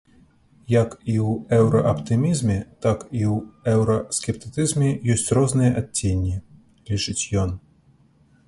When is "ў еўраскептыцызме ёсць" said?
3.33-5.29